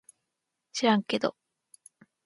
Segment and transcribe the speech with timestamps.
[0.73, 1.35] しらんけど